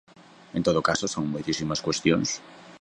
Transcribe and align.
En 0.57 0.61
todo 0.67 0.85
caso, 0.89 1.05
son 1.15 1.25
moitísimas 1.33 1.83
cuestións. 1.85 2.29